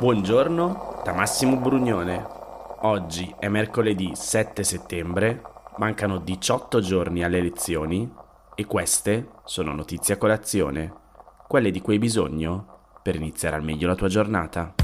Buongiorno 0.00 1.00
da 1.04 1.12
Massimo 1.12 1.56
Brugnone. 1.56 2.24
Oggi 2.82 3.34
è 3.36 3.48
mercoledì 3.48 4.12
7 4.14 4.62
settembre, 4.62 5.42
mancano 5.78 6.18
18 6.18 6.78
giorni 6.78 7.24
alle 7.24 7.38
elezioni 7.38 8.08
e 8.54 8.64
queste 8.64 9.30
sono 9.44 9.74
notizie 9.74 10.14
a 10.14 10.16
colazione, 10.16 10.92
quelle 11.48 11.72
di 11.72 11.80
cui 11.80 11.94
hai 11.94 11.98
bisogno 11.98 13.00
per 13.02 13.16
iniziare 13.16 13.56
al 13.56 13.64
meglio 13.64 13.88
la 13.88 13.96
tua 13.96 14.06
giornata. 14.06 14.74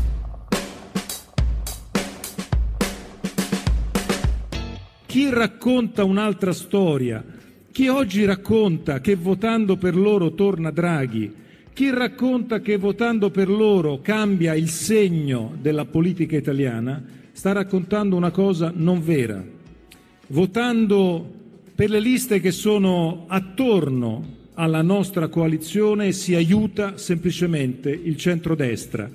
Chi 5.07 5.31
racconta 5.31 6.03
un'altra 6.03 6.53
storia? 6.53 7.25
Chi 7.71 7.87
oggi 7.87 8.25
racconta 8.25 9.01
che 9.01 9.15
votando 9.15 9.76
per 9.76 9.95
loro 9.95 10.35
torna 10.35 10.73
Draghi? 10.73 11.43
Chi 11.75 11.91
racconta 11.91 12.61
che 12.61 12.77
votando 12.77 13.31
per 13.31 13.49
loro 13.49 13.99
cambia 14.01 14.55
il 14.55 14.69
segno 14.69 15.57
della 15.61 15.85
politica 15.85 16.37
italiana 16.37 17.03
sta 17.32 17.51
raccontando 17.51 18.15
una 18.15 18.31
cosa 18.31 18.73
non 18.73 19.03
vera. 19.03 19.45
Votando 20.29 21.32
per 21.75 21.91
le 21.91 21.99
liste 21.99 22.39
che 22.39 22.53
sono 22.53 23.25
attorno 23.27 24.25
alla 24.55 24.82
nostra 24.82 25.27
coalizione 25.27 26.13
si 26.13 26.37
aiuta 26.37 26.96
semplicemente 26.96 27.91
il 27.91 28.17
centrodestra. 28.18 29.11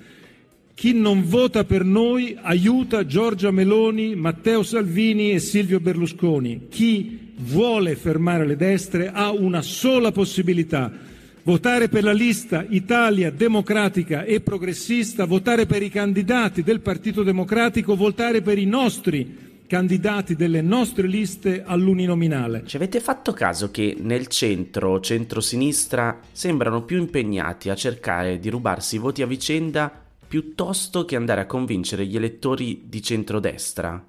Chi 0.74 0.94
non 0.94 1.24
vota 1.26 1.64
per 1.64 1.86
noi 1.86 2.38
aiuta 2.42 3.06
Giorgia 3.06 3.52
Meloni, 3.52 4.16
Matteo 4.16 4.64
Salvini 4.64 5.32
e 5.32 5.40
Silvio 5.40 5.80
Berlusconi. 5.80 6.68
Chi 6.70 7.32
vuole 7.38 7.96
fermare 7.96 8.46
le 8.46 8.58
destre 8.58 9.12
ha 9.14 9.32
una 9.32 9.62
sola 9.62 10.12
possibilità, 10.12 11.08
votare 11.44 11.90
per 11.90 12.04
la 12.04 12.12
lista 12.12 12.66
Italia 12.68 13.32
democratica 13.32 14.24
e 14.24 14.42
progressista, 14.42 15.26
votare 15.26 15.66
per 15.66 15.82
i 15.82 15.90
candidati 15.90 16.64
del 16.64 16.82
Partito 16.82 17.24
Democratico, 17.24 17.96
votare 17.96 18.42
per 18.42 18.58
i 18.58 18.66
nostri 18.66 19.48
candidati 19.70 20.36
delle 20.36 20.64
nostre 20.64 21.06
liste 21.06 21.64
all'uninominale. 21.64 22.64
Ci 22.66 22.76
avete 22.76 23.00
fatto 23.00 23.34
caso 23.34 23.70
che 23.70 23.96
nel 24.00 24.26
centro, 24.26 25.00
centro-sinistra, 25.00 26.20
sembrano 26.32 26.84
più 26.84 26.98
impegnati 26.98 27.70
a 27.70 27.76
cercare 27.76 28.40
di 28.40 28.50
rubarsi 28.50 28.96
i 28.96 29.00
voti 29.00 29.22
a 29.22 29.28
vicenda 29.28 29.92
piuttosto 30.28 31.06
che 31.06 31.16
andare 31.16 31.42
a 31.42 31.46
convincere 31.46 32.06
gli 32.06 32.16
elettori 32.16 32.84
di 32.86 33.02
centrodestra? 33.02 34.04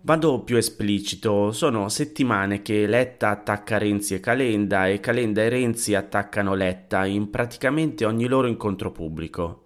Vado 0.00 0.40
più 0.42 0.56
esplicito, 0.56 1.50
sono 1.50 1.88
settimane 1.88 2.62
che 2.62 2.86
Letta 2.86 3.30
attacca 3.30 3.78
Renzi 3.78 4.14
e 4.14 4.20
Calenda 4.20 4.86
e 4.86 5.00
Calenda 5.00 5.42
e 5.42 5.48
Renzi 5.48 5.94
attaccano 5.94 6.54
Letta 6.54 7.04
in 7.04 7.30
praticamente 7.30 8.04
ogni 8.04 8.26
loro 8.26 8.46
incontro 8.46 8.92
pubblico. 8.92 9.64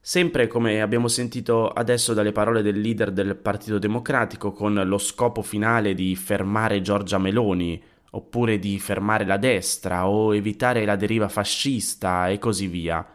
Sempre 0.00 0.48
come 0.48 0.82
abbiamo 0.82 1.06
sentito 1.06 1.68
adesso 1.68 2.14
dalle 2.14 2.32
parole 2.32 2.62
del 2.62 2.80
leader 2.80 3.12
del 3.12 3.36
Partito 3.36 3.78
Democratico 3.78 4.52
con 4.52 4.74
lo 4.74 4.98
scopo 4.98 5.40
finale 5.40 5.94
di 5.94 6.16
fermare 6.16 6.82
Giorgia 6.82 7.18
Meloni, 7.18 7.80
oppure 8.10 8.58
di 8.58 8.78
fermare 8.80 9.24
la 9.24 9.36
destra 9.36 10.08
o 10.08 10.34
evitare 10.34 10.84
la 10.84 10.96
deriva 10.96 11.28
fascista 11.28 12.28
e 12.28 12.38
così 12.38 12.66
via. 12.66 13.06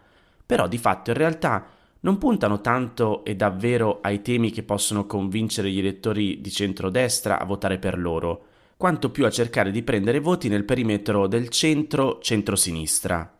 Però 0.45 0.67
di 0.67 0.77
fatto 0.77 1.09
in 1.09 1.17
realtà 1.17 1.65
non 2.05 2.19
puntano 2.19 2.61
tanto 2.61 3.25
e 3.25 3.35
davvero 3.35 3.97
ai 4.01 4.21
temi 4.21 4.51
che 4.51 4.61
possono 4.61 5.07
convincere 5.07 5.71
gli 5.71 5.79
elettori 5.79 6.39
di 6.39 6.51
centrodestra 6.51 7.39
a 7.39 7.45
votare 7.45 7.79
per 7.79 7.97
loro, 7.97 8.45
quanto 8.77 9.09
più 9.09 9.25
a 9.25 9.31
cercare 9.31 9.71
di 9.71 9.81
prendere 9.81 10.19
voti 10.19 10.47
nel 10.47 10.65
perimetro 10.65 11.25
del 11.25 11.49
centro-centrosinistra. 11.49 13.39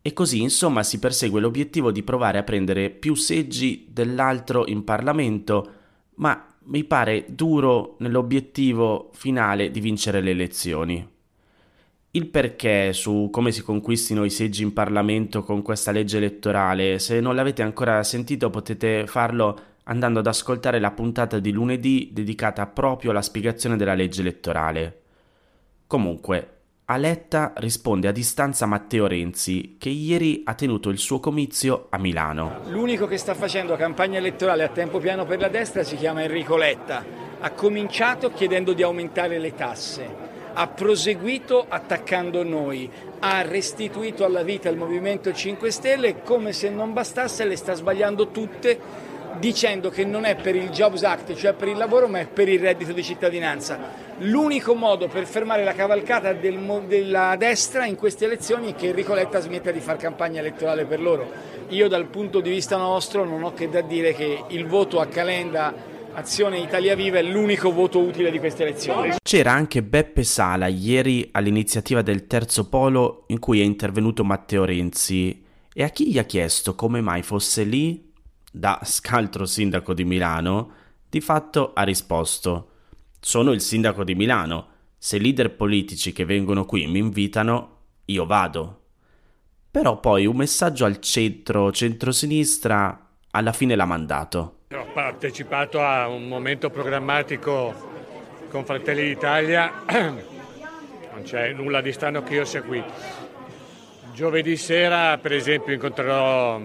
E 0.00 0.12
così 0.12 0.40
insomma 0.42 0.84
si 0.84 1.00
persegue 1.00 1.40
l'obiettivo 1.40 1.90
di 1.90 2.04
provare 2.04 2.38
a 2.38 2.44
prendere 2.44 2.90
più 2.90 3.16
seggi 3.16 3.88
dell'altro 3.90 4.64
in 4.68 4.84
Parlamento, 4.84 5.72
ma 6.16 6.54
mi 6.66 6.84
pare 6.84 7.26
duro 7.30 7.96
nell'obiettivo 7.98 9.10
finale 9.12 9.72
di 9.72 9.80
vincere 9.80 10.20
le 10.20 10.30
elezioni. 10.30 11.13
Il 12.16 12.28
perché 12.28 12.92
su 12.92 13.28
come 13.32 13.50
si 13.50 13.64
conquistino 13.64 14.22
i 14.22 14.30
seggi 14.30 14.62
in 14.62 14.72
Parlamento 14.72 15.42
con 15.42 15.62
questa 15.62 15.90
legge 15.90 16.18
elettorale, 16.18 17.00
se 17.00 17.18
non 17.18 17.34
l'avete 17.34 17.62
ancora 17.62 18.04
sentito 18.04 18.50
potete 18.50 19.04
farlo 19.08 19.58
andando 19.82 20.20
ad 20.20 20.28
ascoltare 20.28 20.78
la 20.78 20.92
puntata 20.92 21.40
di 21.40 21.50
lunedì 21.50 22.10
dedicata 22.12 22.66
proprio 22.66 23.10
alla 23.10 23.20
spiegazione 23.20 23.76
della 23.76 23.94
legge 23.94 24.20
elettorale. 24.20 25.00
Comunque, 25.88 26.50
Aletta 26.84 27.52
risponde 27.56 28.06
a 28.06 28.12
distanza 28.12 28.64
Matteo 28.66 29.08
Renzi, 29.08 29.74
che 29.76 29.88
ieri 29.88 30.42
ha 30.44 30.54
tenuto 30.54 30.90
il 30.90 30.98
suo 30.98 31.18
comizio 31.18 31.88
a 31.90 31.98
Milano. 31.98 32.60
L'unico 32.68 33.08
che 33.08 33.16
sta 33.16 33.34
facendo 33.34 33.74
campagna 33.74 34.18
elettorale 34.18 34.62
a 34.62 34.68
tempo 34.68 35.00
pieno 35.00 35.26
per 35.26 35.40
la 35.40 35.48
destra 35.48 35.82
si 35.82 35.96
chiama 35.96 36.22
Enrico 36.22 36.56
Letta. 36.56 37.04
Ha 37.40 37.50
cominciato 37.50 38.30
chiedendo 38.30 38.72
di 38.72 38.84
aumentare 38.84 39.40
le 39.40 39.52
tasse 39.52 40.23
ha 40.54 40.66
proseguito 40.68 41.64
attaccando 41.68 42.42
noi, 42.42 42.90
ha 43.20 43.42
restituito 43.42 44.24
alla 44.24 44.42
vita 44.42 44.68
il 44.68 44.76
Movimento 44.76 45.32
5 45.32 45.70
Stelle 45.70 46.08
e 46.08 46.22
come 46.22 46.52
se 46.52 46.70
non 46.70 46.92
bastasse 46.92 47.44
le 47.44 47.56
sta 47.56 47.74
sbagliando 47.74 48.28
tutte 48.28 49.12
dicendo 49.38 49.90
che 49.90 50.04
non 50.04 50.24
è 50.24 50.36
per 50.36 50.54
il 50.54 50.70
Jobs 50.70 51.02
Act, 51.02 51.34
cioè 51.34 51.54
per 51.54 51.68
il 51.68 51.76
lavoro, 51.76 52.06
ma 52.06 52.20
è 52.20 52.26
per 52.26 52.48
il 52.48 52.60
reddito 52.60 52.92
di 52.92 53.02
cittadinanza. 53.02 53.78
L'unico 54.18 54.74
modo 54.74 55.08
per 55.08 55.26
fermare 55.26 55.64
la 55.64 55.72
cavalcata 55.72 56.32
del, 56.32 56.58
della 56.86 57.34
destra 57.36 57.84
in 57.84 57.96
queste 57.96 58.26
elezioni 58.26 58.72
è 58.72 58.74
che 58.76 58.88
Enrico 58.88 59.12
Letta 59.12 59.40
smetta 59.40 59.72
di 59.72 59.80
fare 59.80 59.98
campagna 59.98 60.38
elettorale 60.38 60.84
per 60.84 61.00
loro. 61.00 61.28
Io 61.68 61.88
dal 61.88 62.06
punto 62.06 62.40
di 62.40 62.50
vista 62.50 62.76
nostro 62.76 63.24
non 63.24 63.42
ho 63.42 63.52
che 63.54 63.68
da 63.68 63.80
dire 63.80 64.14
che 64.14 64.44
il 64.48 64.66
voto 64.66 65.00
a 65.00 65.06
Calenda 65.06 65.92
Azione 66.14 66.60
Italia 66.60 66.94
Viva 66.94 67.18
è 67.18 67.22
l'unico 67.22 67.72
voto 67.72 68.00
utile 68.00 68.30
di 68.30 68.38
queste 68.38 68.62
elezioni. 68.62 69.14
C'era 69.22 69.52
anche 69.52 69.82
Beppe 69.82 70.22
Sala 70.22 70.66
ieri 70.68 71.28
all'iniziativa 71.32 72.02
del 72.02 72.26
Terzo 72.26 72.68
Polo 72.68 73.24
in 73.28 73.38
cui 73.38 73.60
è 73.60 73.64
intervenuto 73.64 74.24
Matteo 74.24 74.64
Renzi 74.64 75.44
e 75.72 75.82
a 75.82 75.88
chi 75.88 76.10
gli 76.10 76.18
ha 76.18 76.24
chiesto 76.24 76.74
come 76.74 77.00
mai 77.00 77.22
fosse 77.22 77.64
lì, 77.64 78.12
da 78.50 78.80
scaltro 78.84 79.44
sindaco 79.44 79.92
di 79.92 80.04
Milano, 80.04 80.70
di 81.08 81.20
fatto 81.20 81.72
ha 81.74 81.82
risposto 81.82 82.68
sono 83.24 83.52
il 83.52 83.62
sindaco 83.62 84.04
di 84.04 84.14
Milano, 84.14 84.66
se 84.98 85.18
leader 85.18 85.56
politici 85.56 86.12
che 86.12 86.26
vengono 86.26 86.66
qui 86.66 86.86
mi 86.86 86.98
invitano, 86.98 87.78
io 88.04 88.26
vado. 88.26 88.82
Però 89.70 89.98
poi 89.98 90.26
un 90.26 90.36
messaggio 90.36 90.84
al 90.84 91.00
centro, 91.00 91.72
centro-sinistra, 91.72 93.12
alla 93.30 93.52
fine 93.52 93.76
l'ha 93.76 93.86
mandato. 93.86 94.63
Partecipato 94.94 95.82
a 95.82 96.06
un 96.06 96.28
momento 96.28 96.70
programmatico 96.70 97.74
con 98.48 98.64
Fratelli 98.64 99.02
d'Italia, 99.02 99.82
non 99.90 101.22
c'è 101.24 101.52
nulla 101.52 101.80
di 101.80 101.90
strano 101.90 102.22
che 102.22 102.34
io 102.34 102.44
sia 102.44 102.62
qui. 102.62 102.80
Giovedì 104.12 104.56
sera, 104.56 105.18
per 105.18 105.32
esempio, 105.32 105.74
incontrerò 105.74 106.60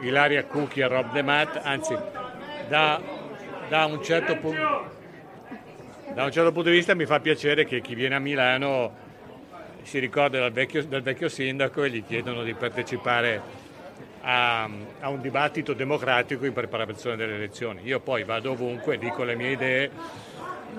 Ilaria 0.00 0.44
Cucchi 0.44 0.80
e 0.80 0.86
Rob 0.86 1.12
Demat, 1.12 1.60
anzi, 1.62 1.94
da, 2.66 2.98
da, 3.68 3.84
un 3.84 4.02
certo 4.02 4.38
punto, 4.38 4.90
da 6.14 6.24
un 6.24 6.32
certo 6.32 6.52
punto 6.52 6.70
di 6.70 6.76
vista 6.76 6.94
mi 6.94 7.04
fa 7.04 7.20
piacere 7.20 7.66
che 7.66 7.82
chi 7.82 7.94
viene 7.94 8.14
a 8.14 8.20
Milano 8.20 8.94
si 9.82 9.98
ricorda 9.98 10.40
del 10.40 10.52
vecchio, 10.52 10.82
del 10.82 11.02
vecchio 11.02 11.28
sindaco 11.28 11.84
e 11.84 11.90
gli 11.90 12.02
chiedono 12.02 12.42
di 12.42 12.54
partecipare 12.54 13.55
a, 14.28 14.68
a, 15.00 15.08
un 15.08 15.20
dibattito 15.20 15.72
democratico 15.72 16.46
in 16.46 16.52
preparazione 16.52 17.14
delle 17.14 17.36
elezioni. 17.36 17.82
Io 17.84 18.00
poi 18.00 18.24
vado 18.24 18.50
ovunque, 18.50 18.98
dico 18.98 19.22
le 19.22 19.36
mie 19.36 19.50
idee 19.52 19.90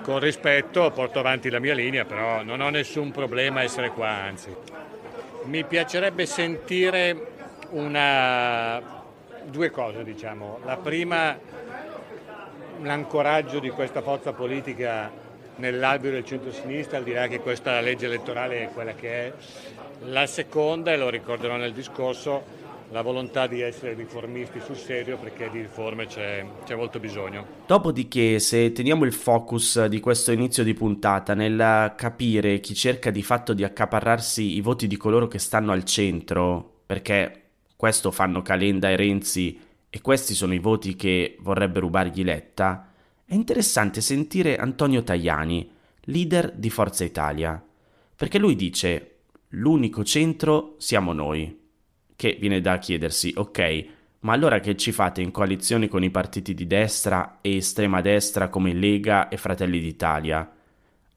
con 0.02 0.18
rispetto, 0.18 0.90
porto 0.90 1.18
avanti 1.18 1.48
la 1.48 1.58
mia 1.58 1.74
linea, 1.74 2.04
però 2.04 2.42
non 2.42 2.60
ho 2.60 2.68
nessun 2.68 3.10
problema 3.10 3.60
a 3.60 3.62
essere 3.62 3.88
qua, 3.90 4.08
anzi. 4.08 4.54
Mi 5.44 5.64
piacerebbe 5.64 6.26
sentire 6.26 7.26
una... 7.70 8.82
due 9.44 9.70
cose, 9.70 10.04
diciamo. 10.04 10.58
La 10.64 10.76
prima, 10.76 11.38
l'ancoraggio 12.82 13.60
di 13.60 13.70
questa 13.70 14.02
forza 14.02 14.34
politica 14.34 15.10
nell'albero 15.56 16.14
del 16.14 16.24
centro-sinistra, 16.26 16.98
al 16.98 17.04
di 17.04 17.12
là 17.14 17.26
che 17.28 17.40
questa 17.40 17.80
legge 17.80 18.06
elettorale 18.06 18.64
è 18.64 18.68
quella 18.68 18.92
che 18.92 19.10
è. 19.10 19.32
La 20.04 20.26
seconda, 20.26 20.92
e 20.92 20.98
lo 20.98 21.08
ricorderò 21.08 21.56
nel 21.56 21.72
discorso, 21.72 22.57
la 22.90 23.02
volontà 23.02 23.46
di 23.46 23.60
essere 23.60 23.94
riformisti 23.94 24.60
sul 24.60 24.76
serio 24.76 25.18
perché 25.18 25.50
di 25.50 25.60
riforme 25.60 26.06
c'è, 26.06 26.44
c'è, 26.64 26.74
molto 26.74 26.98
bisogno. 26.98 27.46
Dopodiché, 27.66 28.38
se 28.38 28.72
teniamo 28.72 29.04
il 29.04 29.12
focus 29.12 29.86
di 29.86 30.00
questo 30.00 30.32
inizio 30.32 30.64
di 30.64 30.74
puntata 30.74 31.34
nel 31.34 31.92
capire 31.96 32.60
chi 32.60 32.74
cerca 32.74 33.10
di 33.10 33.22
fatto 33.22 33.52
di 33.52 33.64
accaparrarsi 33.64 34.56
i 34.56 34.60
voti 34.60 34.86
di 34.86 34.96
coloro 34.96 35.28
che 35.28 35.38
stanno 35.38 35.72
al 35.72 35.84
centro, 35.84 36.80
perché 36.86 37.42
questo 37.76 38.10
fanno 38.10 38.42
Calenda 38.42 38.88
e 38.88 38.96
Renzi 38.96 39.60
e 39.90 40.00
questi 40.00 40.34
sono 40.34 40.54
i 40.54 40.58
voti 40.58 40.96
che 40.96 41.36
vorrebbe 41.40 41.80
rubargli 41.80 42.24
Letta, 42.24 42.92
è 43.24 43.34
interessante 43.34 44.00
sentire 44.00 44.56
Antonio 44.56 45.02
Tajani, 45.02 45.70
leader 46.04 46.52
di 46.52 46.70
Forza 46.70 47.04
Italia, 47.04 47.62
perché 48.16 48.38
lui 48.38 48.56
dice 48.56 49.16
l'unico 49.48 50.02
centro 50.04 50.74
siamo 50.78 51.12
noi 51.12 51.66
che 52.18 52.36
viene 52.40 52.60
da 52.60 52.78
chiedersi, 52.78 53.32
ok, 53.36 53.86
Ma 54.20 54.32
allora 54.32 54.58
che 54.58 54.76
ci 54.76 54.90
fate 54.90 55.20
in 55.20 55.30
coalizione 55.30 55.86
con 55.86 56.02
i 56.02 56.10
partiti 56.10 56.52
di 56.52 56.66
destra 56.66 57.38
e 57.40 57.58
estrema 57.58 58.00
destra 58.00 58.48
come 58.48 58.72
Lega 58.74 59.28
e 59.28 59.36
Fratelli 59.36 59.78
d'Italia? 59.78 60.50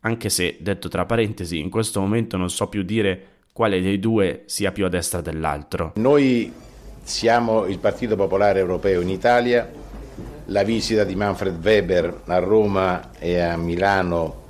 Anche 0.01 0.29
se, 0.29 0.57
detto 0.59 0.87
tra 0.87 1.05
parentesi, 1.05 1.57
in 1.57 1.71
questo 1.71 1.99
momento 1.99 2.37
non 2.37 2.51
so 2.51 2.67
più 2.67 2.83
dire 2.83 3.27
quale 3.51 3.81
dei 3.81 3.99
due 3.99 4.43
sia 4.45 4.71
più 4.71 4.85
a 4.85 4.89
destra 4.89 5.21
dell'altro. 5.21 5.93
Noi 5.95 6.53
siamo 7.01 7.65
il 7.65 7.79
Partito 7.79 8.15
Popolare 8.15 8.59
Europeo 8.59 9.01
in 9.01 9.09
Italia, 9.09 9.67
la 10.45 10.63
visita 10.63 11.03
di 11.03 11.15
Manfred 11.15 11.57
Weber 11.65 12.21
a 12.25 12.37
Roma 12.37 13.09
e 13.17 13.39
a 13.39 13.57
Milano 13.57 14.40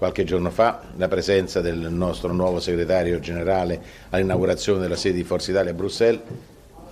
qualche 0.00 0.24
giorno 0.24 0.50
fa, 0.50 0.80
la 0.96 1.08
presenza 1.08 1.60
del 1.60 1.76
nostro 1.76 2.32
nuovo 2.32 2.58
segretario 2.58 3.20
generale 3.20 3.78
all'inaugurazione 4.08 4.80
della 4.80 4.96
sede 4.96 5.16
di 5.16 5.24
Forza 5.24 5.50
Italia 5.50 5.72
a 5.72 5.74
Bruxelles 5.74 6.22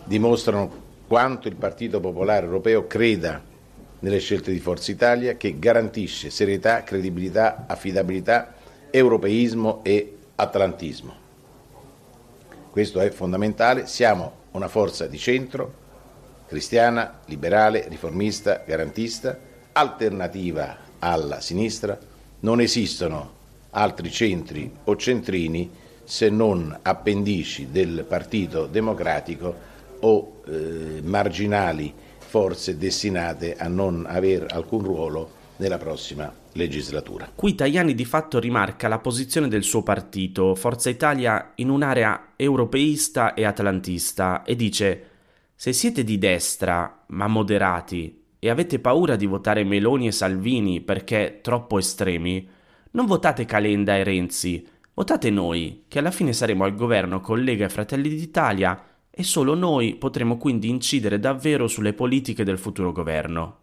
dimostrano 0.05 0.71
quanto 1.07 1.49
il 1.49 1.55
Partito 1.57 2.01
Popolare 2.01 2.45
Europeo 2.45 2.87
creda 2.87 3.43
nelle 4.01 4.19
scelte 4.19 4.53
di 4.53 4.59
Forza 4.59 4.91
Italia 4.91 5.39
che 5.39 5.59
garantisce 5.59 6.29
serietà, 6.29 6.83
credibilità, 6.83 7.65
affidabilità, 7.67 8.53
europeismo 8.91 9.81
e 9.85 10.17
atlantismo. 10.35 11.15
Questo 12.71 13.01
è 13.01 13.09
fondamentale, 13.09 13.87
siamo 13.87 14.33
una 14.51 14.69
forza 14.69 15.07
di 15.07 15.17
centro, 15.17 15.73
cristiana, 16.47 17.21
liberale, 17.25 17.87
riformista, 17.89 18.63
garantista, 18.67 19.35
alternativa 19.73 20.77
alla 20.99 21.41
sinistra, 21.41 22.08
non 22.41 22.61
esistono 22.61 23.37
altri 23.71 24.11
centri 24.11 24.71
o 24.85 24.97
centrini 24.97 25.71
se 26.05 26.31
non 26.31 26.77
appendici 26.83 27.69
del 27.71 28.05
Partito 28.09 28.67
Democratico 28.67 29.55
o 30.01 30.41
eh, 30.47 31.01
marginali 31.03 31.93
forze 32.19 32.77
destinate 32.77 33.57
a 33.57 33.69
non 33.69 34.07
avere 34.09 34.47
alcun 34.47 34.83
ruolo 34.83 35.31
nella 35.57 35.79
prossima 35.79 36.33
legislatura. 36.53 37.31
Qui 37.35 37.55
Tajani 37.55 37.95
di 37.95 38.05
fatto 38.05 38.39
rimarca 38.39 38.89
la 38.89 38.99
posizione 38.99 39.49
del 39.49 39.63
suo 39.63 39.83
partito, 39.83 40.55
Forza 40.55 40.89
Italia, 40.89 41.53
in 41.57 41.69
un'area 41.69 42.33
europeista 42.37 43.35
e 43.35 43.45
atlantista 43.45 44.43
e 44.45 44.57
dice 44.57 45.07
se 45.55 45.73
siete 45.73 46.05
di 46.05 46.19
destra, 46.19 47.05
ma 47.09 47.27
moderati, 47.27 48.18
e 48.39 48.51
avete 48.51 48.79
paura 48.79 49.17
di 49.17 49.27
votare 49.27 49.65
Meloni 49.65 50.07
e 50.07 50.13
Salvini 50.13 50.81
perché 50.81 51.41
troppo 51.43 51.79
estremi, 51.79 52.49
non 52.93 53.07
votate 53.07 53.45
Calenda 53.45 53.97
e 53.97 54.05
Renzi, 54.05 54.67
votate 54.95 55.31
noi, 55.31 55.85
che 55.89 55.99
alla 55.99 56.11
fine 56.11 56.33
saremo 56.33 56.65
al 56.65 56.75
governo 56.75 57.21
con 57.21 57.43
Lega 57.43 57.67
e 57.67 57.71
Fratelli 57.71 58.09
d'Italia 58.09 58.83
e 59.11 59.23
solo 59.25 59.55
noi 59.55 59.97
potremo 59.97 60.37
quindi 60.37 60.69
incidere 60.69 61.19
davvero 61.19 61.67
sulle 61.67 61.93
politiche 61.93 62.45
del 62.45 62.59
futuro 62.59 62.93
governo. 62.93 63.59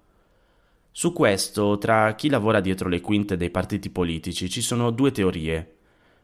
Su 0.92 1.12
questo, 1.12 1.78
tra 1.78 2.16
chi 2.16 2.30
lavora 2.30 2.60
dietro 2.60 2.88
le 2.88 3.02
quinte 3.02 3.36
dei 3.36 3.50
partiti 3.50 3.90
politici, 3.90 4.50
ci 4.50 4.62
sono 4.62 4.92
due 4.92 5.12
teorie. 5.12 5.76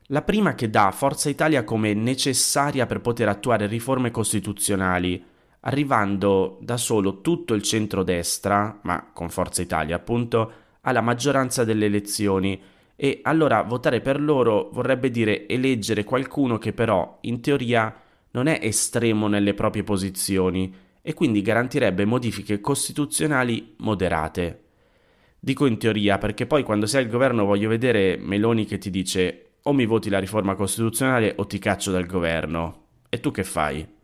La 0.08 0.22
prima 0.22 0.56
che 0.56 0.70
dà 0.70 0.92
Forza 0.92 1.30
Italia 1.30 1.64
come 1.64 1.94
necessaria 1.94 2.86
per 2.86 3.02
poter 3.02 3.28
attuare 3.28 3.68
riforme 3.68 4.12
costituzionali, 4.12 5.24
arrivando 5.62 6.58
da 6.62 6.78
solo 6.78 7.22
tutto 7.22 7.54
il 7.54 7.62
centrodestra, 7.62 8.80
ma 8.84 9.10
con 9.14 9.30
Forza 9.30 9.62
Italia 9.62 9.96
appunto, 9.96 10.52
alla 10.82 11.02
maggioranza 11.02 11.64
delle 11.64 11.86
elezioni 11.86 12.60
e 12.96 13.20
allora 13.24 13.62
votare 13.64 14.02
per 14.02 14.22
loro 14.22 14.70
vorrebbe 14.72 15.10
dire 15.10 15.48
eleggere 15.48 16.04
qualcuno 16.04 16.58
che 16.58 16.74
però, 16.74 17.18
in 17.22 17.42
teoria, 17.42 17.94
non 18.32 18.48
è 18.48 18.60
estremo 18.62 19.28
nelle 19.28 19.54
proprie 19.54 19.84
posizioni 19.84 20.74
e 21.02 21.14
quindi 21.14 21.42
garantirebbe 21.42 22.06
modifiche 22.06 22.60
costituzionali 22.60 23.76
moderate. 23.78 24.64
Dico 25.40 25.66
in 25.66 25.78
teoria 25.78 26.18
perché 26.20 26.46
poi 26.46 26.64
quando 26.64 26.86
sei 26.86 27.04
al 27.04 27.10
governo 27.10 27.46
voglio 27.46 27.70
vedere 27.70 28.18
Meloni 28.18 28.66
che 28.66 28.78
ti 28.78 28.92
dice 28.92 29.54
o 29.64 29.74
mi 29.74 29.86
voti 29.86 30.10
la 30.10 30.20
riforma 30.20 30.56
costituzionale 30.56 31.34
o 31.38 31.48
ti 31.48 31.58
caccio 31.58 31.92
dal 31.92 32.06
governo. 32.06 32.86
E 33.10 33.20
tu 33.20 33.32
che 33.32 33.44
fai? 33.44 34.00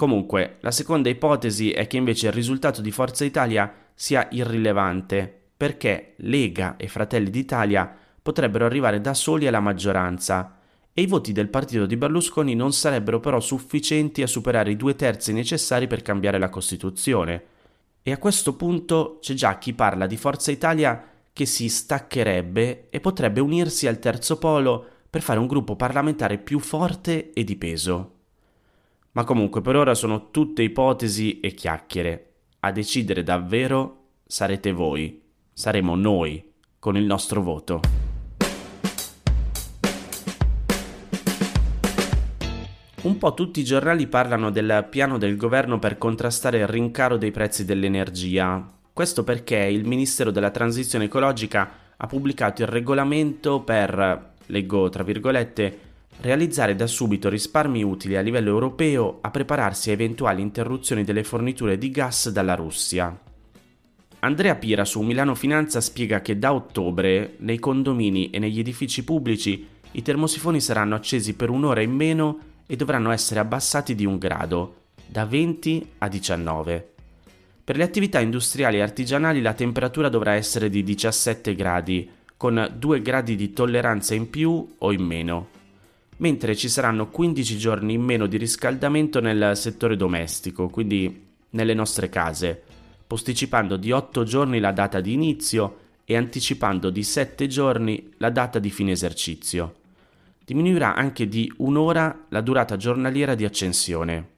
Comunque, 0.00 0.56
la 0.60 0.70
seconda 0.70 1.10
ipotesi 1.10 1.72
è 1.72 1.86
che 1.86 1.98
invece 1.98 2.28
il 2.28 2.32
risultato 2.32 2.80
di 2.80 2.90
Forza 2.90 3.22
Italia 3.22 3.70
sia 3.92 4.28
irrilevante, 4.30 5.30
perché 5.54 6.14
Lega 6.20 6.78
e 6.78 6.88
Fratelli 6.88 7.28
d'Italia 7.28 7.94
potrebbero 8.22 8.64
arrivare 8.64 9.02
da 9.02 9.12
soli 9.12 9.46
alla 9.46 9.60
maggioranza 9.60 10.56
e 10.94 11.02
i 11.02 11.06
voti 11.06 11.32
del 11.32 11.50
partito 11.50 11.84
di 11.84 11.98
Berlusconi 11.98 12.54
non 12.54 12.72
sarebbero 12.72 13.20
però 13.20 13.40
sufficienti 13.40 14.22
a 14.22 14.26
superare 14.26 14.70
i 14.70 14.76
due 14.76 14.96
terzi 14.96 15.34
necessari 15.34 15.86
per 15.86 16.00
cambiare 16.00 16.38
la 16.38 16.48
Costituzione. 16.48 17.44
E 18.02 18.10
a 18.10 18.16
questo 18.16 18.56
punto 18.56 19.18
c'è 19.20 19.34
già 19.34 19.58
chi 19.58 19.74
parla 19.74 20.06
di 20.06 20.16
Forza 20.16 20.50
Italia 20.50 21.04
che 21.30 21.44
si 21.44 21.68
staccherebbe 21.68 22.88
e 22.88 23.00
potrebbe 23.00 23.40
unirsi 23.40 23.86
al 23.86 23.98
terzo 23.98 24.38
polo 24.38 24.82
per 25.10 25.20
fare 25.20 25.38
un 25.38 25.46
gruppo 25.46 25.76
parlamentare 25.76 26.38
più 26.38 26.58
forte 26.58 27.34
e 27.34 27.44
di 27.44 27.56
peso. 27.56 28.14
Ma 29.12 29.24
comunque 29.24 29.60
per 29.60 29.74
ora 29.74 29.94
sono 29.94 30.30
tutte 30.30 30.62
ipotesi 30.62 31.40
e 31.40 31.52
chiacchiere. 31.52 32.34
A 32.60 32.70
decidere 32.70 33.24
davvero 33.24 34.10
sarete 34.24 34.70
voi, 34.70 35.20
saremo 35.52 35.96
noi, 35.96 36.52
con 36.78 36.96
il 36.96 37.04
nostro 37.04 37.42
voto. 37.42 37.80
Un 43.02 43.18
po' 43.18 43.34
tutti 43.34 43.58
i 43.58 43.64
giornali 43.64 44.06
parlano 44.06 44.50
del 44.50 44.86
piano 44.88 45.18
del 45.18 45.36
governo 45.36 45.80
per 45.80 45.98
contrastare 45.98 46.58
il 46.58 46.68
rincaro 46.68 47.16
dei 47.16 47.32
prezzi 47.32 47.64
dell'energia. 47.64 48.70
Questo 48.92 49.24
perché 49.24 49.56
il 49.56 49.86
Ministero 49.88 50.30
della 50.30 50.50
Transizione 50.50 51.06
Ecologica 51.06 51.70
ha 51.96 52.06
pubblicato 52.06 52.62
il 52.62 52.68
regolamento 52.68 53.62
per, 53.62 54.34
leggo 54.46 54.88
tra 54.88 55.02
virgolette, 55.02 55.89
realizzare 56.18 56.74
da 56.74 56.86
subito 56.86 57.28
risparmi 57.28 57.82
utili 57.82 58.16
a 58.16 58.20
livello 58.20 58.50
europeo 58.50 59.18
a 59.20 59.30
prepararsi 59.30 59.90
a 59.90 59.92
eventuali 59.92 60.42
interruzioni 60.42 61.04
delle 61.04 61.24
forniture 61.24 61.78
di 61.78 61.90
gas 61.90 62.30
dalla 62.30 62.54
Russia. 62.54 63.18
Andrea 64.22 64.54
Pira 64.56 64.84
su 64.84 65.00
Milano 65.00 65.34
Finanza 65.34 65.80
spiega 65.80 66.20
che 66.20 66.38
da 66.38 66.52
ottobre 66.52 67.36
nei 67.38 67.58
condomini 67.58 68.28
e 68.30 68.38
negli 68.38 68.58
edifici 68.58 69.02
pubblici 69.02 69.66
i 69.92 70.02
termosifoni 70.02 70.60
saranno 70.60 70.94
accesi 70.94 71.34
per 71.34 71.48
un'ora 71.48 71.80
in 71.80 71.92
meno 71.92 72.38
e 72.66 72.76
dovranno 72.76 73.10
essere 73.10 73.40
abbassati 73.40 73.94
di 73.94 74.04
un 74.04 74.18
grado, 74.18 74.74
da 75.06 75.24
20 75.24 75.92
a 75.98 76.08
19. 76.08 76.92
Per 77.64 77.76
le 77.76 77.82
attività 77.82 78.20
industriali 78.20 78.76
e 78.76 78.82
artigianali 78.82 79.40
la 79.40 79.54
temperatura 79.54 80.08
dovrà 80.08 80.32
essere 80.32 80.68
di 80.68 80.82
17 80.82 81.54
gradi, 81.54 82.08
con 82.36 82.72
2 82.76 83.02
gradi 83.02 83.36
di 83.36 83.52
tolleranza 83.52 84.14
in 84.14 84.28
più 84.28 84.74
o 84.78 84.92
in 84.92 85.02
meno, 85.02 85.48
mentre 86.20 86.56
ci 86.56 86.68
saranno 86.70 87.10
15 87.10 87.58
giorni 87.58 87.92
in 87.92 88.02
meno 88.02 88.26
di 88.26 88.38
riscaldamento 88.38 89.20
nel 89.20 89.56
settore 89.56 89.96
domestico, 89.96 90.68
quindi 90.68 91.28
nelle 91.50 91.74
nostre 91.74 92.08
case, 92.08 92.62
posticipando 93.06 93.76
di 93.76 93.92
8 93.92 94.22
giorni 94.24 94.58
la 94.58 94.72
data 94.72 95.00
di 95.00 95.12
inizio 95.12 95.76
e 96.04 96.16
anticipando 96.16 96.88
di 96.88 97.02
7 97.02 97.46
giorni 97.46 98.12
la 98.16 98.30
data 98.30 98.58
di 98.58 98.70
fine 98.70 98.92
esercizio 98.92 99.74
diminuirà 100.50 100.96
anche 100.96 101.28
di 101.28 101.52
un'ora 101.58 102.26
la 102.30 102.40
durata 102.40 102.76
giornaliera 102.76 103.36
di 103.36 103.44
accensione. 103.44 104.28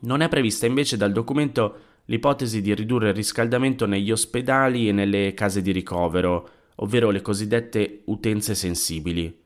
Non 0.00 0.20
è 0.20 0.28
prevista 0.28 0.66
invece 0.66 0.96
dal 0.96 1.12
documento 1.12 1.78
l'ipotesi 2.06 2.60
di 2.60 2.74
ridurre 2.74 3.10
il 3.10 3.14
riscaldamento 3.14 3.86
negli 3.86 4.10
ospedali 4.10 4.88
e 4.88 4.92
nelle 4.92 5.32
case 5.32 5.62
di 5.62 5.70
ricovero, 5.70 6.48
ovvero 6.76 7.10
le 7.10 7.22
cosiddette 7.22 8.02
utenze 8.06 8.56
sensibili. 8.56 9.41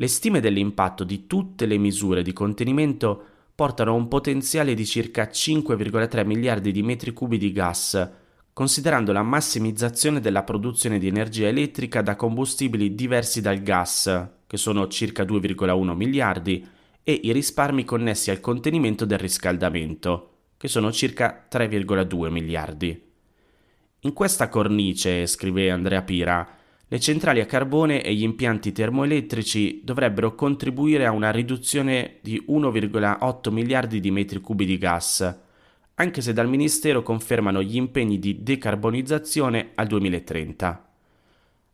Le 0.00 0.06
stime 0.06 0.38
dell'impatto 0.38 1.02
di 1.02 1.26
tutte 1.26 1.66
le 1.66 1.76
misure 1.76 2.22
di 2.22 2.32
contenimento 2.32 3.20
portano 3.52 3.90
a 3.90 3.94
un 3.94 4.06
potenziale 4.06 4.74
di 4.74 4.86
circa 4.86 5.24
5,3 5.24 6.24
miliardi 6.24 6.70
di 6.70 6.84
metri 6.84 7.12
cubi 7.12 7.36
di 7.36 7.50
gas, 7.50 8.08
considerando 8.52 9.10
la 9.10 9.24
massimizzazione 9.24 10.20
della 10.20 10.44
produzione 10.44 11.00
di 11.00 11.08
energia 11.08 11.48
elettrica 11.48 12.00
da 12.00 12.14
combustibili 12.14 12.94
diversi 12.94 13.40
dal 13.40 13.60
gas, 13.60 14.28
che 14.46 14.56
sono 14.56 14.86
circa 14.86 15.24
2,1 15.24 15.92
miliardi, 15.96 16.64
e 17.02 17.20
i 17.24 17.32
risparmi 17.32 17.84
connessi 17.84 18.30
al 18.30 18.38
contenimento 18.38 19.04
del 19.04 19.18
riscaldamento, 19.18 20.30
che 20.58 20.68
sono 20.68 20.92
circa 20.92 21.48
3,2 21.50 22.30
miliardi. 22.30 23.02
In 24.02 24.12
questa 24.12 24.48
cornice, 24.48 25.26
scrive 25.26 25.72
Andrea 25.72 26.02
Pira, 26.02 26.57
le 26.90 27.00
centrali 27.00 27.40
a 27.40 27.46
carbone 27.46 28.02
e 28.02 28.14
gli 28.14 28.22
impianti 28.22 28.72
termoelettrici 28.72 29.82
dovrebbero 29.84 30.34
contribuire 30.34 31.04
a 31.04 31.12
una 31.12 31.30
riduzione 31.30 32.16
di 32.22 32.42
1,8 32.48 33.52
miliardi 33.52 34.00
di 34.00 34.10
metri 34.10 34.40
cubi 34.40 34.64
di 34.64 34.78
gas, 34.78 35.38
anche 35.94 36.20
se 36.22 36.32
dal 36.32 36.48
Ministero 36.48 37.02
confermano 37.02 37.62
gli 37.62 37.76
impegni 37.76 38.18
di 38.18 38.42
decarbonizzazione 38.42 39.72
al 39.74 39.86
2030. 39.86 40.88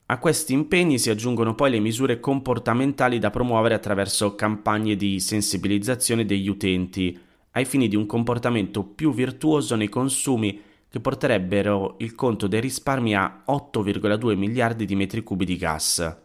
A 0.07 0.19
questi 0.19 0.53
impegni 0.53 0.99
si 0.99 1.11
aggiungono 1.11 1.55
poi 1.55 1.71
le 1.71 1.79
misure 1.79 2.19
comportamentali 2.19 3.21
da 3.21 3.31
promuovere 3.31 3.75
attraverso 3.75 4.35
campagne 4.35 4.97
di 4.97 5.21
sensibilizzazione 5.21 6.25
degli 6.25 6.49
utenti, 6.49 7.17
ai 7.53 7.65
fini 7.65 7.87
di 7.87 7.95
un 7.95 8.07
comportamento 8.07 8.83
più 8.83 9.15
virtuoso 9.15 9.77
nei 9.77 9.89
consumi 9.89 10.61
che 10.95 11.01
porterebbero 11.01 11.97
il 11.99 12.15
conto 12.15 12.47
dei 12.47 12.61
risparmi 12.61 13.17
a 13.17 13.43
8,2 13.49 14.37
miliardi 14.37 14.85
di 14.85 14.95
metri 14.95 15.25
cubi 15.25 15.45
di 15.45 15.57
gas. 15.57 16.17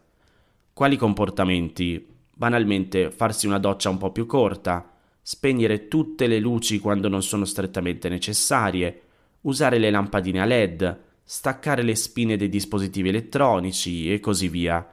Quali 0.71 0.95
comportamenti? 0.95 2.07
Banalmente 2.35 3.09
farsi 3.09 3.47
una 3.47 3.57
doccia 3.57 3.89
un 3.89 3.97
po' 3.97 4.11
più 4.11 4.27
corta, 4.27 4.95
spegnere 5.23 5.88
tutte 5.88 6.27
le 6.27 6.38
luci 6.38 6.77
quando 6.77 7.07
non 7.07 7.23
sono 7.23 7.45
strettamente 7.45 8.09
necessarie, 8.09 9.01
usare 9.41 9.79
le 9.79 9.89
lampadine 9.89 10.39
a 10.39 10.45
LED, 10.45 10.99
staccare 11.23 11.81
le 11.81 11.95
spine 11.95 12.38
dei 12.38 12.49
dispositivi 12.49 13.09
elettronici 13.09 14.13
e 14.13 14.19
così 14.19 14.49
via. 14.49 14.88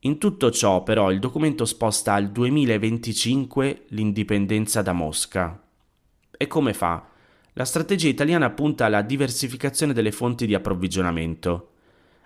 In 0.00 0.18
tutto 0.18 0.50
ciò 0.50 0.82
però 0.82 1.10
il 1.10 1.18
documento 1.18 1.64
sposta 1.64 2.12
al 2.12 2.30
2025 2.30 3.84
l'indipendenza 3.88 4.82
da 4.82 4.92
Mosca. 4.92 5.62
E 6.36 6.46
come 6.46 6.74
fa? 6.74 7.06
La 7.54 7.66
strategia 7.66 8.08
italiana 8.08 8.48
punta 8.48 8.86
alla 8.86 9.02
diversificazione 9.02 9.92
delle 9.92 10.10
fonti 10.10 10.46
di 10.46 10.54
approvvigionamento. 10.54 11.72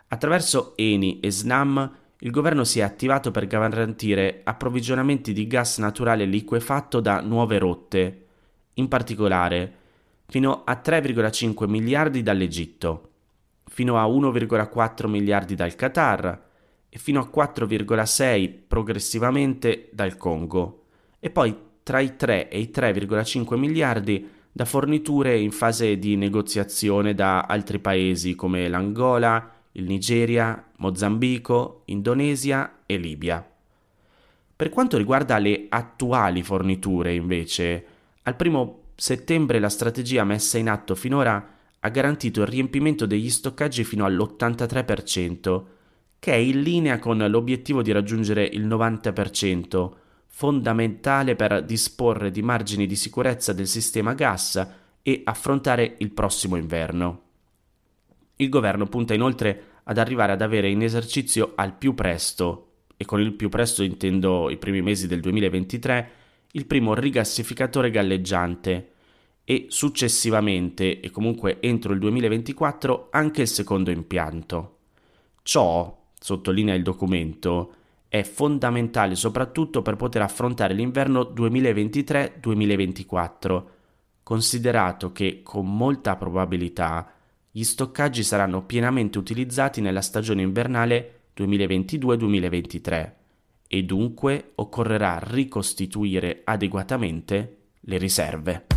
Attraverso 0.07 0.75
Eni 0.77 1.19
e 1.19 1.33
Snam 1.33 1.97
il 2.21 2.31
governo 2.31 2.63
si 2.63 2.79
è 2.79 2.83
attivato 2.83 3.33
per 3.33 3.49
garantire 3.49 4.43
approvvigionamenti 4.45 5.33
di 5.33 5.49
gas 5.49 5.79
naturale 5.79 6.27
liquefatto 6.27 7.01
da 7.01 7.21
nuove 7.23 7.59
rotte, 7.59 8.27
in 8.75 8.87
particolare 8.87 9.75
fino 10.29 10.63
a 10.65 10.81
3,5 10.83 11.69
miliardi 11.69 12.23
dall'Egitto, 12.23 13.11
fino 13.65 13.99
a 13.99 14.07
1,4 14.07 15.09
miliardi 15.09 15.57
dal 15.57 15.75
Qatar 15.75 16.45
e 16.89 16.99
fino 16.99 17.21
a 17.21 17.29
4,6 17.35 18.59
progressivamente 18.69 19.89
dal 19.93 20.17
Congo, 20.17 20.85
e 21.19 21.31
poi 21.31 21.57
tra 21.83 21.99
i 21.99 22.15
3 22.15 22.49
e 22.49 22.61
i 22.61 22.71
3,5 22.73 23.57
miliardi 23.57 24.35
da 24.57 24.65
forniture 24.65 25.37
in 25.37 25.51
fase 25.51 25.99
di 25.99 26.17
negoziazione 26.17 27.15
da 27.15 27.43
altri 27.43 27.79
paesi 27.79 28.35
come 28.35 28.69
l'Angola, 28.69 29.53
il 29.73 29.85
Nigeria, 29.85 30.65
Mozambico, 30.77 31.83
Indonesia 31.87 32.79
e 32.87 32.97
Libia. 32.97 33.47
Per 34.57 34.71
quanto 34.71 34.97
riguarda 34.97 35.37
le 35.37 35.67
attuali 35.69 36.43
forniture, 36.43 37.13
invece, 37.13 37.85
al 38.23 38.35
primo 38.35 38.85
settembre 38.95 39.59
la 39.59 39.69
strategia 39.69 40.25
messa 40.25 40.57
in 40.57 40.71
atto 40.71 40.95
finora 40.95 41.49
ha 41.79 41.89
garantito 41.91 42.41
il 42.41 42.47
riempimento 42.47 43.05
degli 43.05 43.29
stoccaggi 43.29 43.85
fino 43.85 44.07
all'83%, 44.07 45.63
che 46.19 46.33
è 46.33 46.37
in 46.37 46.63
linea 46.63 46.99
con 46.99 47.19
l'obiettivo 47.19 47.83
di 47.83 47.93
raggiungere 47.93 48.49
il 48.51 48.67
90%, 48.67 49.91
fondamentale 50.37 51.35
per 51.35 51.65
disporre 51.65 52.31
di 52.31 52.43
margini 52.43 52.87
di 52.87 52.95
sicurezza 52.95 53.55
del 53.55 53.67
sistema 53.67 54.13
gas 54.13 54.69
e 55.01 55.23
affrontare 55.25 55.95
il 56.01 56.11
prossimo 56.11 56.57
inverno. 56.57 57.23
Il 58.37 58.51
governo 58.51 58.85
punta 58.85 59.15
inoltre 59.15 59.81
ad 59.85 59.97
arrivare 59.97 60.33
ad 60.33 60.43
avere 60.43 60.69
in 60.69 60.83
esercizio 60.83 61.53
al 61.55 61.73
più 61.73 61.95
presto, 61.95 62.73
e 62.99 63.07
con 63.07 63.19
il 63.19 63.33
più 63.33 63.49
presto 63.49 63.83
intendo 63.83 64.51
i 64.51 64.59
primi 64.59 64.83
mesi 64.83 65.07
del 65.07 65.21
2023, 65.21 66.11
il 66.53 66.67
primo 66.67 66.93
rigassificatore 66.93 67.91
galleggiante 67.91 68.91
e 69.43 69.69
successivamente 69.71 71.01
e 71.01 71.11
comunque 71.11 71.61
entro 71.61 71.95
il 71.95 71.99
2024 71.99 73.09
anche 73.11 73.41
il 73.41 73.49
secondo 73.49 73.91
impianto. 73.91 74.77
Ciò, 75.41 76.09
sottolinea 76.21 76.75
il 76.75 76.83
documento, 76.83 77.73
è 78.19 78.23
fondamentale 78.23 79.15
soprattutto 79.15 79.83
per 79.83 79.97
poter 79.97 80.23
affrontare 80.23 80.73
l'inverno 80.75 81.21
2023-2024, 81.23 83.65
considerato 84.23 85.13
che 85.13 85.43
con 85.43 85.77
molta 85.77 86.17
probabilità 86.17 87.11
gli 87.51 87.65
stoccaggi 87.65 88.23
saranno 88.23 88.63
pienamente 88.65 89.19
utilizzati 89.19 89.81
nella 89.81 90.03
stagione 90.03 90.43
invernale 90.43 91.13
2022-2023 91.37 93.13
e 93.67 93.83
dunque 93.83 94.53
occorrerà 94.57 95.19
ricostituire 95.23 96.43
adeguatamente 96.45 97.57
le 97.81 97.99
riserve. 97.99 98.76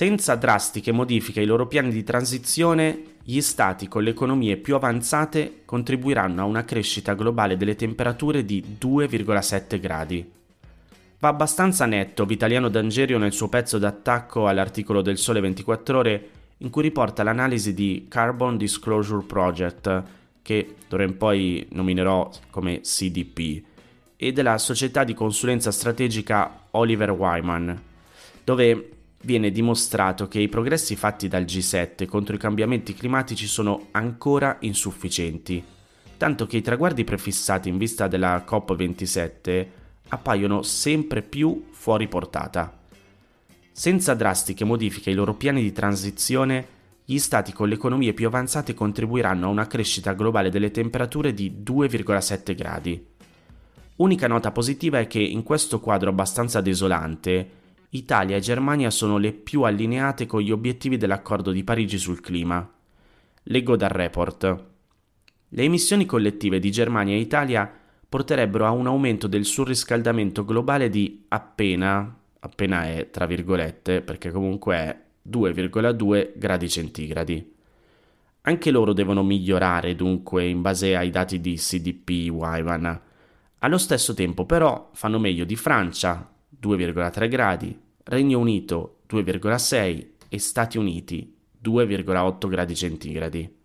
Senza 0.00 0.34
drastiche 0.34 0.92
modifiche 0.92 1.40
ai 1.40 1.46
loro 1.46 1.66
piani 1.66 1.90
di 1.90 2.02
transizione, 2.02 3.16
gli 3.22 3.42
stati 3.42 3.86
con 3.86 4.02
le 4.02 4.08
economie 4.08 4.56
più 4.56 4.74
avanzate 4.74 5.60
contribuiranno 5.66 6.40
a 6.40 6.46
una 6.46 6.64
crescita 6.64 7.12
globale 7.12 7.58
delle 7.58 7.76
temperature 7.76 8.46
di 8.46 8.64
2,7 8.80 9.78
gradi. 9.78 10.26
Va 11.18 11.28
abbastanza 11.28 11.84
netto 11.84 12.24
Vitaliano 12.24 12.70
D'Angerio 12.70 13.18
nel 13.18 13.34
suo 13.34 13.50
pezzo 13.50 13.76
d'attacco 13.76 14.48
all'articolo 14.48 15.02
del 15.02 15.18
Sole 15.18 15.40
24 15.40 15.98
ore 15.98 16.28
in 16.56 16.70
cui 16.70 16.80
riporta 16.80 17.22
l'analisi 17.22 17.74
di 17.74 18.06
Carbon 18.08 18.56
Disclosure 18.56 19.26
Project, 19.26 20.02
che 20.40 20.76
d'ora 20.88 21.02
in 21.02 21.18
poi 21.18 21.66
nominerò 21.72 22.30
come 22.48 22.80
CDP, 22.80 23.62
e 24.16 24.32
della 24.32 24.56
società 24.56 25.04
di 25.04 25.12
consulenza 25.12 25.70
strategica 25.70 26.68
Oliver 26.70 27.10
Wyman, 27.10 27.82
dove 28.42 28.94
viene 29.22 29.50
dimostrato 29.50 30.28
che 30.28 30.40
i 30.40 30.48
progressi 30.48 30.96
fatti 30.96 31.28
dal 31.28 31.44
G7 31.44 32.06
contro 32.06 32.34
i 32.34 32.38
cambiamenti 32.38 32.94
climatici 32.94 33.46
sono 33.46 33.88
ancora 33.90 34.56
insufficienti, 34.60 35.62
tanto 36.16 36.46
che 36.46 36.56
i 36.56 36.62
traguardi 36.62 37.04
prefissati 37.04 37.68
in 37.68 37.76
vista 37.76 38.08
della 38.08 38.44
COP27 38.46 39.66
appaiono 40.08 40.62
sempre 40.62 41.22
più 41.22 41.66
fuori 41.70 42.08
portata. 42.08 42.78
Senza 43.72 44.14
drastiche 44.14 44.64
modifiche 44.64 45.10
ai 45.10 45.16
loro 45.16 45.34
piani 45.34 45.62
di 45.62 45.72
transizione, 45.72 46.78
gli 47.04 47.18
stati 47.18 47.52
con 47.52 47.68
le 47.68 47.74
economie 47.74 48.12
più 48.12 48.26
avanzate 48.26 48.74
contribuiranno 48.74 49.46
a 49.46 49.50
una 49.50 49.66
crescita 49.66 50.12
globale 50.12 50.50
delle 50.50 50.70
temperature 50.70 51.34
di 51.34 51.62
2,7 51.62 52.54
gradi. 52.54 53.06
Unica 53.96 54.26
nota 54.26 54.50
positiva 54.50 54.98
è 54.98 55.06
che 55.06 55.20
in 55.20 55.42
questo 55.42 55.80
quadro 55.80 56.10
abbastanza 56.10 56.60
desolante, 56.60 57.50
Italia 57.92 58.36
e 58.36 58.40
Germania 58.40 58.88
sono 58.88 59.18
le 59.18 59.32
più 59.32 59.62
allineate 59.62 60.26
con 60.26 60.40
gli 60.40 60.52
obiettivi 60.52 60.96
dell'accordo 60.96 61.50
di 61.50 61.64
Parigi 61.64 61.98
sul 61.98 62.20
clima. 62.20 62.68
Leggo 63.44 63.74
dal 63.74 63.88
report. 63.88 64.64
Le 65.48 65.62
emissioni 65.62 66.06
collettive 66.06 66.60
di 66.60 66.70
Germania 66.70 67.16
e 67.16 67.20
Italia 67.20 67.68
porterebbero 68.08 68.64
a 68.64 68.70
un 68.70 68.86
aumento 68.86 69.26
del 69.26 69.44
surriscaldamento 69.44 70.44
globale 70.44 70.88
di 70.88 71.24
appena, 71.28 72.16
appena 72.38 72.84
è 72.84 73.10
tra 73.10 73.26
virgolette, 73.26 74.02
perché 74.02 74.30
comunque 74.30 74.76
è 74.76 75.00
2,2 75.28 76.32
gradi 76.36 76.68
centigradi. 76.68 77.54
Anche 78.42 78.70
loro 78.70 78.92
devono 78.92 79.24
migliorare 79.24 79.96
dunque 79.96 80.46
in 80.46 80.60
base 80.62 80.94
ai 80.94 81.10
dati 81.10 81.40
di 81.40 81.54
CDP 81.54 82.30
Wyman. 82.30 83.00
Allo 83.58 83.78
stesso 83.78 84.14
tempo 84.14 84.46
però 84.46 84.90
fanno 84.92 85.18
meglio 85.18 85.44
di 85.44 85.56
Francia 85.56 86.38
2,3 86.62 87.28
gradi, 87.28 87.78
Regno 88.04 88.38
Unito 88.38 89.00
2,6 89.10 90.06
e 90.28 90.38
Stati 90.38 90.78
Uniti 90.78 91.36
2,8 91.62 92.48
gradi 92.48 92.74
centigradi. 92.74 93.58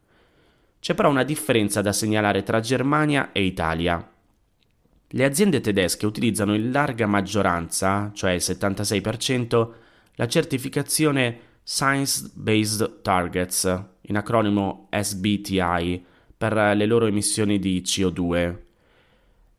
C'è 0.80 0.94
però 0.94 1.10
una 1.10 1.24
differenza 1.24 1.82
da 1.82 1.92
segnalare 1.92 2.44
tra 2.44 2.60
Germania 2.60 3.32
e 3.32 3.44
Italia. 3.44 4.12
Le 5.08 5.24
aziende 5.24 5.62
tedesche 5.62 6.06
utilizzano 6.06 6.54
in 6.54 6.72
larga 6.72 7.08
maggioranza, 7.08 8.12
cioè 8.14 8.32
il 8.32 8.42
76%, 8.44 9.70
la 10.16 10.28
certificazione 10.28 11.40
Science 11.64 12.30
Based 12.34 13.02
Targets, 13.02 13.84
in 14.02 14.18
acronimo 14.18 14.88
SBTI, 14.92 16.06
per 16.38 16.54
le 16.54 16.86
loro 16.86 17.08
emissioni 17.08 17.60
di 17.60 17.82
CO2. 17.84 18.64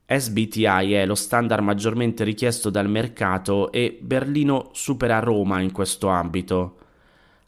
SBTI 0.09 0.93
è 0.93 1.05
lo 1.05 1.17
standard 1.17 1.65
maggiormente 1.65 2.23
richiesto 2.23 2.71
dal 2.71 2.89
mercato 2.89 3.73
e 3.73 3.99
Berlino 4.01 4.71
supera 4.73 5.19
Roma 5.19 5.61
in 5.61 5.73
questo 5.73 6.07
ambito. 6.07 6.79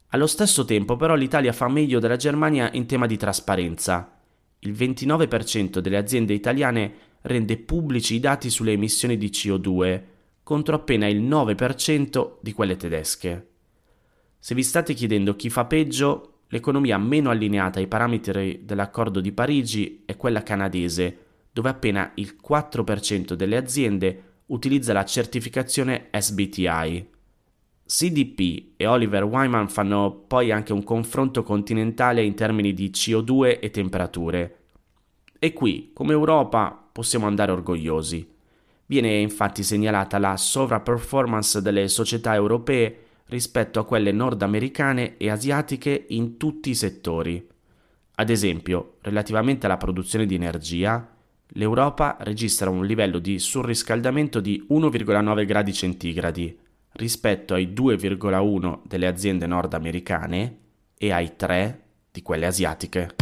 Allo 0.09 0.27
stesso 0.27 0.65
tempo 0.65 0.97
però 0.97 1.15
l'Italia 1.15 1.53
fa 1.53 1.69
meglio 1.69 2.01
della 2.01 2.17
Germania 2.17 2.69
in 2.73 2.87
tema 2.87 3.07
di 3.07 3.17
trasparenza. 3.17 4.19
Il 4.61 4.73
29% 4.73 5.79
delle 5.79 5.97
aziende 5.97 6.35
italiane 6.35 6.93
rende 7.23 7.59
pubblici 7.59 8.17
i 8.17 8.21
dati 8.21 8.51
sulle 8.51 8.73
emissioni 8.73 9.17
di 9.17 9.29
CO2, 9.29 10.03
contro 10.43 10.75
appena 10.75 11.07
il 11.07 11.23
9% 11.23 12.39
di 12.41 12.53
quelle 12.53 12.77
tedesche. 12.77 13.49
Se 14.41 14.55
vi 14.57 14.65
state 14.65 14.95
chiedendo 14.95 15.37
chi 15.37 15.49
fa 15.49 15.65
peggio, 15.67 16.41
l'economia 16.49 16.99
meno 16.99 17.31
allineata 17.31 17.79
ai 17.79 17.87
parametri 17.87 18.63
dell'accordo 18.65 19.21
di 19.21 19.31
Parigi 19.31 20.03
è 20.05 20.17
quella 20.17 20.43
canadese, 20.43 21.27
dove 21.53 21.69
appena 21.69 22.13
il 22.15 22.37
4% 22.47 23.35
delle 23.35 23.57
aziende 23.57 24.23
utilizza 24.47 24.93
la 24.93 25.05
certificazione 25.05 26.09
SBTI. 26.17 27.17
CDP 27.87 28.73
e 28.77 28.87
Oliver 28.87 29.25
Wyman 29.25 29.69
fanno 29.69 30.25
poi 30.27 30.51
anche 30.51 30.75
un 30.75 30.85
confronto 30.85 31.43
continentale 31.43 32.23
in 32.23 32.35
termini 32.35 32.75
di 32.75 32.91
CO2 32.91 33.59
e 33.61 33.71
temperature 33.71 34.57
E 35.39 35.53
qui, 35.53 35.93
come 35.95 36.13
Europa, 36.13 36.89
possiamo 36.93 37.27
andare 37.27 37.53
orgogliosi. 37.53 38.29
Viene 38.87 39.19
infatti 39.19 39.63
segnalata 39.63 40.19
la 40.19 40.37
sovraperformance 40.37 41.63
delle 41.63 41.89
società 41.89 42.35
europee 42.35 43.05
rispetto 43.27 43.79
a 43.79 43.85
quelle 43.85 44.13
nordamericane 44.13 45.17
e 45.17 45.31
asiatiche 45.31 46.07
in 46.09 46.37
tutti 46.37 46.71
i 46.71 46.75
settori. 46.75 47.47
Ad 48.17 48.31
esempio, 48.31 48.97
relativamente 49.03 49.67
alla 49.67 49.77
produzione 49.77 50.27
di 50.27 50.35
energia, 50.35 51.17
l'Europa 51.59 52.17
registra 52.21 52.71
un 52.71 52.87
livello 52.87 53.19
di 53.19 53.41
surriscaldamento 53.41 54.39
di 54.41 54.65
1,9 54.71 55.45
gradi 55.45 55.73
centigradi 55.73 56.57
rispetto 56.93 57.55
ai 57.55 57.73
2,1 57.75 58.79
delle 58.85 59.09
aziende 59.09 59.47
nordamericane 59.47 60.59
e 60.97 61.11
ai 61.11 61.35
3 61.37 61.83
di 62.13 62.23
quelle 62.23 62.47
asiatiche. 62.47 63.17